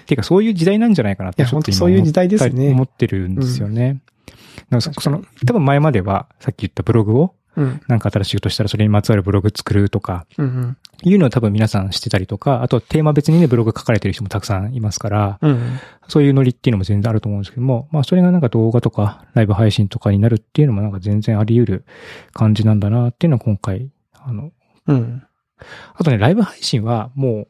[0.04, 4.02] ていうか、そういう時代なんじゃないかなってちょっとそういう時代ですね思ってるんですよね。
[4.70, 7.80] なんその、多分前までは、さっき言ったブログを、うん。
[7.88, 10.76] なんか新しいことしたらそれにまつわるブログ作るとか、うんうん。
[11.02, 15.78] いうのを多分皆さんしてたりとか、あとテーマ別にね、ブログ書かれてる人もたくさんいますから、うん。
[16.08, 21.84] そういうノリっていうのも全然あると思うんですけども、まあそれがなんか動画とかライブ配信とかになるっていうのもなんか全然あり得る
[22.32, 24.52] 感じなんだなっていうのは今回、あの、
[24.86, 25.22] うん。
[25.94, 27.48] あとね、ライブ配信はもう、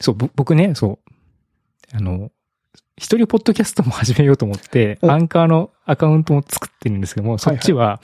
[0.00, 0.98] そう、ぼ僕ね、そ
[1.92, 2.30] う、あの、
[2.96, 8.00] 一人ポッドキャストも始めようと思って、おアンカーのアカウントも作ってるんですけども、そっちは、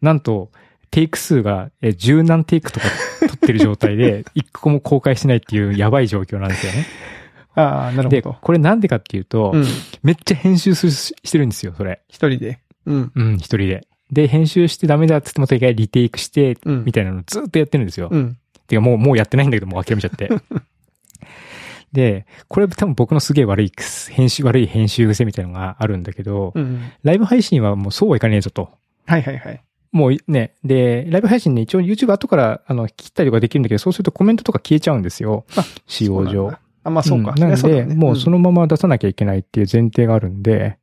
[0.00, 0.50] なんと、
[0.90, 2.86] テイク数がえ十何テイクとか
[3.28, 6.86] 撮ってる状態で、 一個も公開しないっていうやばい状況なんですよね。
[7.56, 8.36] ああ、なるほで、ど。
[8.40, 9.64] これなんでかっていうと、うん。
[10.02, 12.00] めっちゃ編集するしてるんですよ、それ。
[12.08, 12.58] 一人で。
[12.86, 13.12] うん。
[13.14, 13.86] うん、一人で。
[14.10, 18.08] で、編集してダメだって言ってまた一回リテイクして、うんみたいなのをずっとやってるんですよ。
[18.10, 18.36] うん。
[18.66, 20.28] てかもう、もうやってないんだけど、もう諦めちゃって。
[21.92, 26.82] で、これ多分僕のすげえ悪い癖、編集、悪い編集癖みたいなのがあるんだけど、うん。
[27.04, 28.70] ライブ配信はもうそうはいかねえぞと。
[29.06, 29.62] はいはいはい。
[29.94, 35.44] もうね、で、ライブ配信ね、一応 YouTube 後から、あの、切ったりとかできるんだけど、そうするとコメントとか消えちゃうんですよ。
[35.56, 36.50] あ使用上。
[36.82, 37.32] あ、まあそうか。
[37.32, 40.78] んなんで、ねもうそのまま出さなきゃいけないっていう前提があるんで、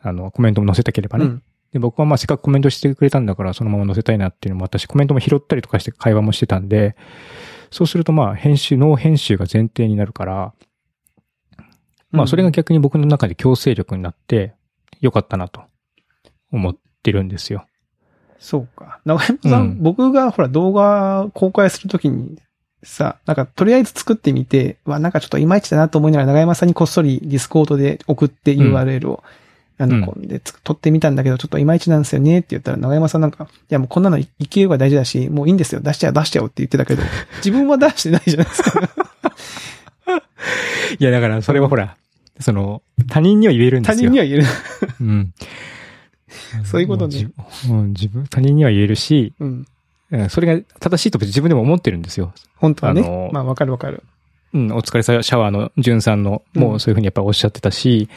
[0.00, 1.24] あの、コメントも載せたければね。
[1.26, 1.42] うん。
[1.72, 6.96] で、僕はまあせっかくコメントしてくれたんだから、そのまま載せたいなっていうのも私、コメントも拾ったりとかして会話もしてたんで、
[7.70, 10.52] そうするとまあ、編集、ノー編集が前提になるから、
[12.10, 14.56] まあ、それが逆に僕の中で強制力になって、
[15.00, 15.62] よかったなと、
[16.50, 17.66] 思ってるんですよ。
[18.42, 18.98] そうか。
[19.04, 22.36] 長山さん、うん僕がほら動画公開するときに、
[22.82, 29.22] さ、なんかとりあえず作ってみて、わ、なんかちょっといまいちだなと思いながら長山さんにこっそりディスコードで送って URL を、
[29.78, 37.02] あの、こんなやつ撮ってみたんだけど、ちょっといまいちなんですよねって言ったら、長山さんなんか、いやもうこんなの勢いが大事だし、もういいんですよ、出しちゃう、出しちゃおうって言ってたけど、
[37.38, 38.90] 自分は出してないじゃないですか。
[40.98, 41.96] いや、だからそれはほら、
[42.40, 43.96] その、他人には言えるんですよ。
[43.96, 44.44] 他人には言える。
[45.00, 45.32] うん。
[46.64, 49.48] そういうことねもうじうん自分、他人には言えるし、うん。
[49.48, 49.52] う
[50.24, 52.34] んそれが正しいと自分でも思ってるんですよ。
[52.56, 53.30] 本当はね。
[53.32, 54.02] まあわかるわかる。
[54.54, 58.10] うん、お疲れさ、シャワーのジュンさんの、もうそういうふうにやっぱりおっしゃってたし、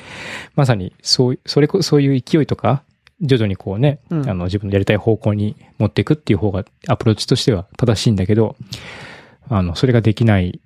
[0.56, 2.84] まさに、そう、それこ、そういう勢いとか、
[3.22, 8.58] 徐々にこうね、うんあの、自分のやりたい方向に持っていくっていう方が、アプローチとしては正しいんだけど、
[9.48, 10.60] あの、それができない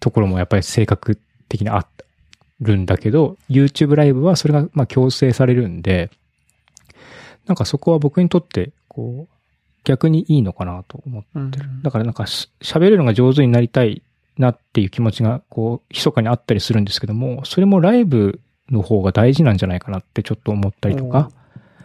[0.00, 1.86] ところもやっぱり性格的にあ
[2.60, 6.10] るんだけど、YouTube ライブはそれが、まあ、強制されるんで、
[7.46, 9.34] なんかそこは僕にとって、こう、
[9.84, 11.82] 逆にいいのかなと思ってうん。
[11.82, 14.02] だからなんかし喋るのが上手になりたい
[14.38, 21.30] なっていう気持ちが、こう、密かにあったりするんですけども、それもライブの方が大事なんじゃないかなってちょっと思ったりとか、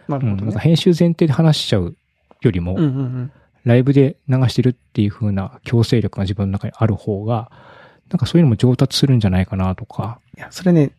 [0.08, 0.42] うん、なるほどね。
[0.44, 1.96] なんか編集前提で話しちゃう
[2.42, 3.32] よりも、うんうんうん。
[3.66, 7.52] ライブで流してるっていう風な強制力が自分の中にある方が、
[8.10, 10.92] なんかそういうのも上達するんじゃないかなとか、いや、それね、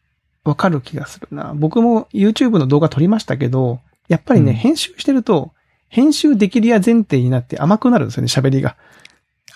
[0.44, 1.54] わかる気がするな。
[1.54, 5.52] 僕も YouTube の動画撮りましたけど、やっぱりね、うん編集してると、
[5.88, 8.76] 編集できるや前提になって甘くなるんですよね、喋りが。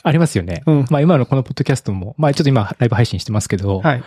[0.03, 0.62] ありますよね。
[0.67, 4.05] うんまあ今のこのポッドキャストも、まあちょっと今ライブ配信してますけど、はい。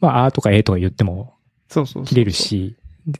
[0.00, 1.34] まああーとかえーとか言っても
[1.68, 2.04] そうそう。
[2.04, 2.32] 切れる。
[2.32, 2.76] し、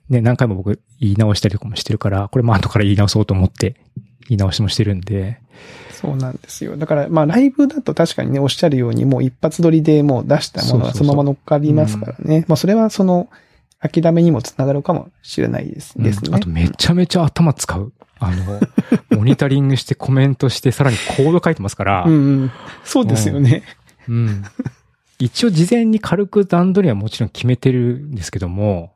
[0.09, 3.77] ね、何回も僕言い直したりとかもしてるから、これも後から言い直そうと思って
[4.29, 5.41] 言い直しもしてるんで、
[5.93, 6.77] そうなんですよ。
[6.77, 12.45] だから、まあ、ライブだと確かにね、おっしゃるように、もう一発撮りでもう出したものがそのまま乗っかりますからね。
[12.49, 13.29] まあ、それはその、
[13.81, 16.29] 諦めにもつながるかもしれないです,、ですね。
[16.29, 17.93] うんあとめちゃめちゃ頭使う。
[18.19, 18.61] あの、
[19.19, 22.51] モニタリングしてコメントしてさらにコード書いてますから、うんうん。
[22.85, 23.63] そうですよね。
[24.09, 24.45] うん
[25.19, 28.93] 一応事前に軽く段取りはもちろん決めてるんですけども、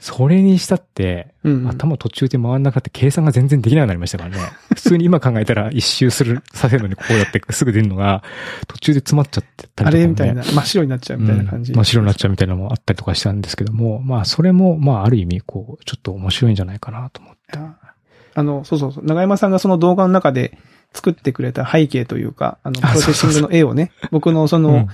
[0.00, 1.68] それにしたって、うんうん。
[1.68, 4.38] 頭途中で回んなかった計算が全然できなくなりましたからね。
[4.74, 8.22] 普通に今考えたら一周する、させるのにこうやってすぐ出るのが、
[8.66, 9.98] 途中で詰まっちゃってたりとか、ね。
[9.98, 11.72] あれみたいな、真っ白になっちゃうみたいな感じ。
[11.72, 17.58] うん真っ白になっちゃうみたいなのもあったりとかしたんですけども、まあそれも、まあある意味、こう、ちょっと面白いんじゃないかなと思って。
[17.58, 17.76] あ
[18.34, 19.04] あの、そうそうそう。
[19.04, 20.56] 長山さんがその動画の中で
[20.94, 24.88] 作ってくれた背景というか、あの、プあロセッシングの絵をね、 僕のその、うん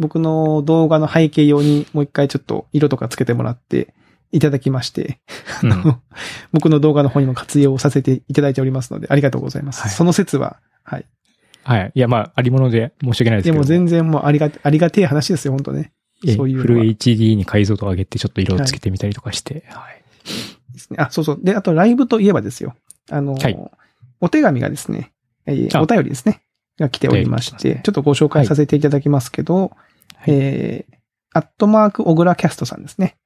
[0.00, 3.92] 僕の動画の背景用にもう一回ちょっと色とかつけてもらって
[4.32, 5.20] いただきまして、
[5.62, 6.00] うん
[6.52, 9.82] 僕の動画の方にも活用させていただいておりますので、ありがとうございます。
[9.82, 11.06] はいその説は、はい。
[11.62, 11.92] はい。
[11.94, 13.54] いや、まあ、ありもので申し訳ないですけど。
[13.54, 15.92] でも全然もうありが、ありがてえ話ですよ、本当ね。
[16.26, 20.02] えそういうフル HD に解像度を上げて、ちょっと色をつけてみたりとかして、はい。
[20.72, 20.96] ですね。
[20.98, 21.40] あ、そうそう。
[21.42, 22.74] で、あとライブといえばですよ。
[23.10, 23.70] あの、はい
[24.22, 25.12] お手紙がですね、
[25.46, 26.42] えーあお便りですね。
[26.78, 29.72] が来ておりまして、ちょっとご紹介させていただきますけど、
[30.16, 30.94] はいえー、
[31.32, 33.16] アットマーク、小倉キャストさんですね。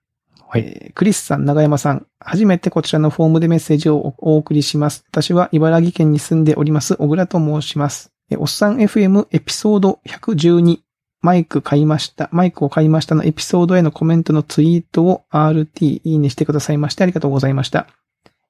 [0.55, 0.63] はい。
[0.67, 5.05] えークリスさん、長山さん、初めてこちらのフォームでメッセージをおお送りします。
[5.11, 8.13] 私は茨城県に住んでおります、小倉と申します。
[8.31, 10.79] えーおっさん FM エピソード112、
[11.21, 12.29] マイク買いました。
[12.33, 17.87] マイクを買いましたのエピソードへのコメントのツイートを RT いいねしてくださいましてありがとうございました。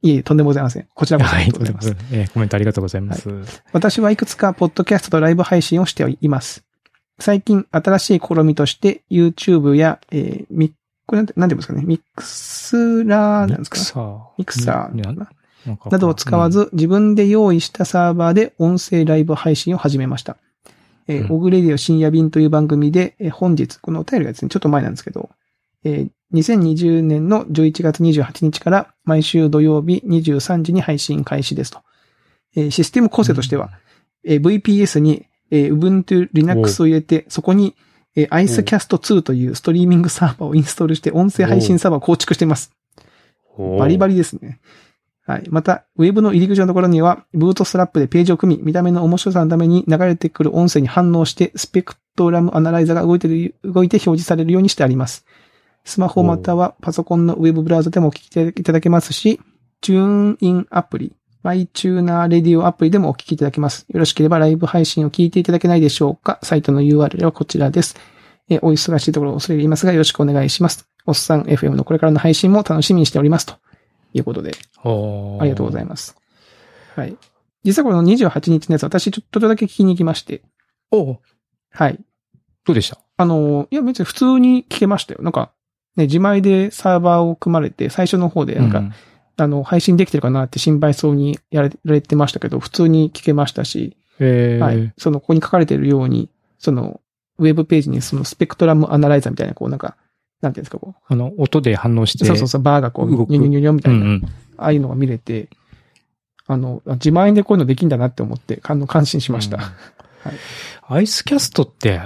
[0.03, 0.87] いえいえ、とんでもございません。
[0.95, 1.47] こちらこそあはい。
[1.47, 2.07] りがとうございます。
[2.13, 3.29] えーコメントありがとうございます。
[3.73, 6.65] 私はいくつかポッドキャストとライブ配信をしています。
[7.19, 10.73] 最近新しい試みとして YouTube や、えーミッ
[11.07, 11.83] これなんて、なんて言うんですかね？
[11.85, 14.31] ミックスラーなんですか？
[14.39, 14.95] ミクサー。
[14.95, 20.37] ミクサーなどを使わず、自分で用意したサーバーで音声ライブ配信を始めました。
[21.09, 25.31] えーうんオグレディオ深夜便という番組で、えー本日、このお便りがですね、ちょっと前なんですけど、
[25.85, 31.81] えー2020年の11月28日から毎週土曜日23時に配信開始ですと。
[32.57, 33.71] えーシステム構成としては、
[34.25, 37.75] えー VPS に、えー Ubuntu Linux を入れて、そこに、
[38.17, 42.73] えー IceCast2 というストリーミングサーバーをインストールして音声配信サーバーを構築しています。
[43.79, 44.15] バリバリ。
[44.15, 44.61] リですね。
[45.27, 45.45] はい。
[45.49, 55.25] また、ウェブの入り口のところには、ブートストラップでページを組み、見た目の面白さのために流れてくる音声に反応して、スペクトラムアナライザーが動いてる、動いて表示されるようにしてあります。
[55.85, 59.41] スマホまたはパソコンのウェブブラウザでもお聞きいただけますし、
[59.81, 61.13] チューンインアプリ、
[61.45, 63.85] マイチューナーレディオアプリでもお聞きいただけます。
[63.91, 67.97] よろしければライブ配信を聞いていただけないでしょうかサイトの URL はこちらです。
[68.49, 70.89] えーお忙しいところを恐れ入りますがよろしくお願いします。
[71.05, 73.45] おっさん FM のこれからの配信も楽しみにしております。
[73.45, 73.57] と
[74.15, 74.53] いうことで、
[74.83, 74.89] あ
[75.43, 76.17] ありがとうございまます。
[76.97, 77.15] はい。
[77.63, 80.39] 実はこの28日のやつ、私ちょっとだけ聞きに行きまして。
[80.39, 80.43] す。
[80.93, 81.19] おう
[81.73, 82.01] はい。
[82.65, 82.99] どうでした？
[83.19, 85.21] あの、いや別に普通に聞けましたよ。
[85.23, 85.53] なんか、
[85.97, 88.93] ね、自前でサーバーを組まれて、最初の方でなんか、う
[89.37, 94.93] あの、配信できてるかなって心配そうにやられてましたけど、普通に聞けましたし、えー、はい。
[94.97, 97.01] その、ここに書かれているように、その、
[97.39, 99.97] ウェブページにそのスペクトラムアナライザーみたいな、こうなんか、
[100.41, 102.19] なんていうんですか、こあの、音で反応しう。
[102.19, 102.25] て。
[102.27, 104.23] そうそうそう、バーがこう、ニュニュニュニュみたいな、うんうん。
[104.57, 105.49] ああいうのが見れて、
[106.47, 109.57] あの、あ自前でこういうのできんだなって思って、あの、感心しました。
[109.57, 109.63] うん
[110.87, 112.01] アイスキャストって、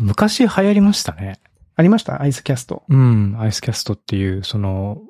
[0.00, 1.38] 昔流行りましたね。
[1.74, 2.82] ありましたアイスキャスト。
[2.88, 5.00] うん、アイスキャストっていう、その、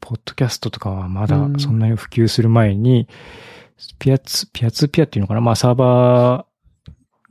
[0.00, 1.60] ポッドキャストとかはまだうん。
[1.60, 3.08] そんなに普及する前に、
[3.98, 5.40] ピアツ、ピアツピアっていうのかな？
[5.40, 6.46] まあサーバ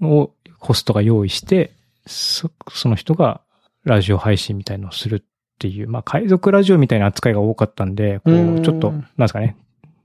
[0.02, 1.74] ーをホストが用意して、
[2.06, 3.42] そその人が
[3.84, 5.22] ラジオ配信みたいのをするっ
[5.60, 8.60] ていう、まあ海賊ラジオみたいな扱いが多かったんで、こうん。
[8.60, 9.58] う、ちょっと、なんですかね、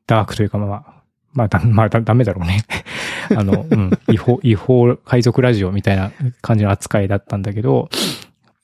[0.06, 0.94] ダークというかまあ、
[1.32, 2.64] まあ、だまあ、だダメだろうね。
[3.36, 7.88] あの、うん、違法、違法海賊ラジオみたいな感じの扱いだったんだけど、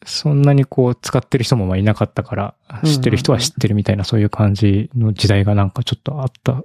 [0.04, 6.62] そんなにこう使ってる人もまあいなかったから、知ってる人は知ってるみたいなそういう感じの時代がなんかちょっとあった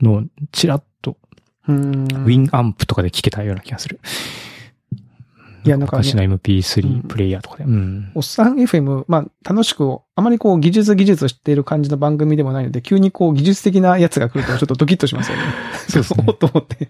[0.00, 0.22] のを
[0.52, 1.16] ちらっと
[1.68, 2.04] うーん。
[2.24, 4.00] ウィンアンプとかで聞けたような気がする。
[5.64, 7.64] いやなんかね昔のうん MP3 プレイヤーとかで。
[7.64, 8.10] うん。
[8.14, 15.42] おっさん FM、まあ、楽しく、あまりこう、技術技術を知っている感じの番組でもないので、急にこう、技術的なやつが来るとちょっとドキッとしますよね。
[15.88, 16.88] そうですねおっと思って、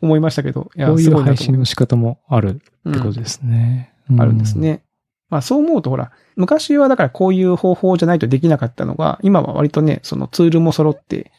[0.00, 3.92] 思いましたけど、いや、こういう配信の仕方もあるってことですね。
[4.18, 4.82] あるんですね。
[5.28, 11.30] まあそう思うとほら、昔はだからこういう方法じゃないとできなかったのが、今は割とね、そのツールも揃って、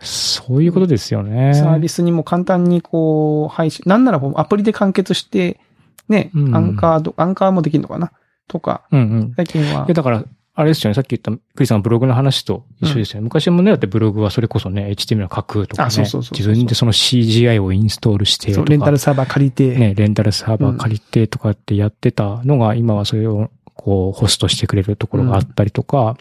[0.00, 1.54] そういうことですよね。
[1.54, 5.60] サービスにも簡単にこう、配信、なんならアプリで完結して、
[6.08, 8.12] ね、うんアンカーど、アンカーもできるのかな？
[8.48, 9.32] とか、うんうん。
[9.36, 9.86] 最近は。
[9.86, 10.94] だから、あれですよね。
[10.94, 13.24] さっき言ったクリスさんのブログの話と一緒ですよね。
[13.24, 15.86] 昔もね、だってブログはそれこそね、HTML 書くとかね。
[15.86, 26.16] あそうそうそう自分でその CGI をインストールしてレンタルサーバー借りて、ね、レンタルサーバー借りてとかってやってたのが、今はそれをこう、ホストしてくれるところがあったりとか、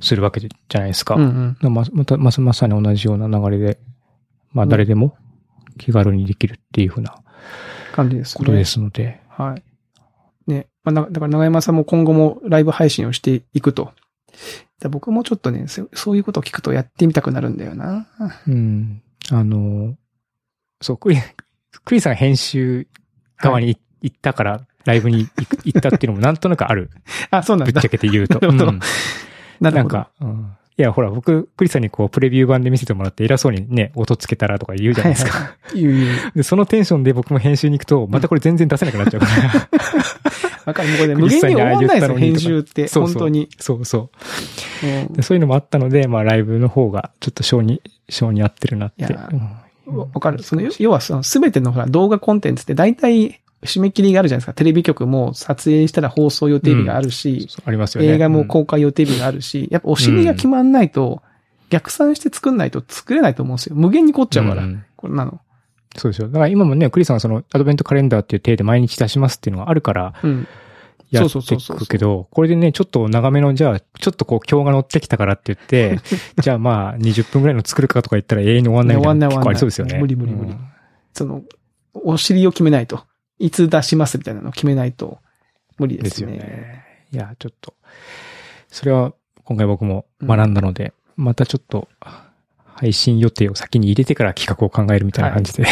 [0.00, 1.14] するわけじゃないですか。
[1.16, 1.72] うんうん。
[1.72, 3.78] ままた、まさまさに同じような流れで、
[4.52, 5.16] まあ誰でも
[5.78, 7.16] 気軽にできるっていうふうな
[7.92, 8.44] 感じですね。
[8.44, 9.20] ことですので。
[9.28, 9.62] はい。
[10.84, 10.92] ね。
[10.92, 13.92] まあ、なだから長山さんも今後もライブ配信をしていくと。
[14.80, 18.06] だ僕もちょっとねそ、そういうことを聞くとやってみたくなるんだよな。
[18.46, 19.02] うん。
[19.30, 19.94] あの、
[20.80, 21.16] そう、クリ、
[21.84, 22.86] クリさん編集
[23.38, 26.90] 側に行ったから、ライブに行く行ったっていうのも なんとなくある。
[27.30, 27.88] あ、そうなんだぶっちゃ。
[27.88, 28.34] けて言うと。
[28.34, 28.80] なるほどうん
[29.60, 35.32] なんか、うんいや、ほら、僕、クリスさんにこう、プレビュー版で見せてもらって偉そうにね、音つけたらとか言うじゃないですか。
[35.32, 36.32] はいはい言う言う。
[36.34, 39.68] で、そのテンションで僕も編集に行くと、またこれ全然出せなくなっちゃうから。
[40.64, 40.88] わかる。
[40.88, 42.88] もうこれ 無限に終わんないですよ、編集って。
[42.88, 43.48] 本当に。
[43.58, 44.10] そうそ
[44.82, 45.22] ううんで。
[45.22, 49.04] そういうのもあったので、まあ、ライブの方が、ちょっと性に、性に合ってるなって。
[49.14, 50.42] わわかる。
[50.42, 54.54] その、要はその、すべてのほら、動画コンテンツって大体、締め切りがあるじゃないですか。
[54.54, 58.08] テレビ局も撮影したら放送予定日があるし、そうありますよね。
[58.08, 61.22] 映画もうん公開予定日があるし、やっぱお尻が決まんないと、
[61.70, 63.76] 逆算して作んないと作れないと思うんですよ。
[63.76, 65.40] 無限に凝っちゃうから、んこれなの。
[65.96, 66.28] そうですよ。
[66.28, 70.48] だから今もね、クリスさんはそのアドベントカレンダーっていう体で毎日出しますっていうのがあるから、うん。
[71.10, 76.00] やってそうそうそうそういくけど、これでね、ちょっと長めの、じゃあ、ちょっとこう、今日が乗ってきたからって言って、
[76.40, 79.98] じゃあまあ、20分ぐらいの作るかとか言ったら永遠に終わんないみたいなの結構ありそうですよね。
[79.98, 80.58] 無理無理無理うん
[81.12, 81.42] その、
[81.92, 83.04] お尻を決めないと。
[83.38, 85.18] いつ出しますみたいなのを決めないと
[85.78, 86.38] 無理でですよすね。
[86.38, 86.84] ね。
[87.12, 87.74] いや、ちょっと、
[88.68, 89.12] それは
[89.44, 91.88] 今回僕も学んだので、またちょっと、
[92.82, 95.62] 配信予定を先に入れてから企画を考えるみたいな感じで、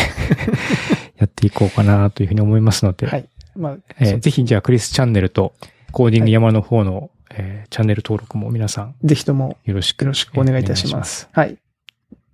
[1.18, 3.28] やっていこうかなというふうに思いますので、はい。
[3.56, 5.52] まあ、えーぜひじゃあクリスチャンネルと
[5.90, 11.28] コーディング山の方の、えーチャンネル登録も皆さんぜひともよろしくよろしくお願いいたします。
[11.32, 11.56] はい。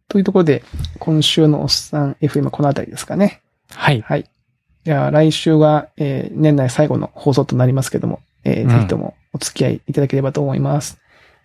[0.08, 0.62] というところで、
[0.98, 3.40] 今週のおっさん FM はこのあたりですかね。
[3.70, 4.02] はい。
[4.02, 4.26] はい。
[4.84, 10.98] じゃあ来週が、えー年内最後の放送となりますけども、えーうんぜひともお付き合いいただければと思います。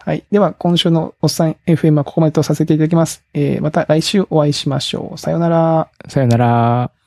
[0.04, 0.24] はい。
[0.32, 3.24] では、今週のおっさん FM はここまでとさせていただきます。
[3.34, 5.18] えーまた来週お会いしましょう。
[5.18, 5.90] さよなら。
[6.08, 7.01] さよなら。